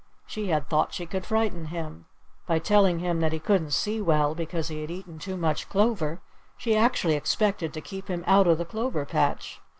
[0.25, 2.07] She had thought she could frighten him.
[2.47, 6.21] By telling him that he couldn't see well because he had eaten too much clover,
[6.57, 9.61] she actually expected to keep him out of the clover patch.